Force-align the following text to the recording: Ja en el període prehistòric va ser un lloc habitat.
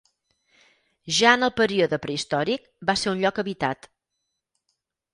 Ja 1.17 1.33
en 1.39 1.49
el 1.49 1.53
període 1.59 2.01
prehistòric 2.07 2.67
va 2.91 2.99
ser 3.05 3.15
un 3.15 3.23
lloc 3.25 3.45
habitat. 3.47 3.91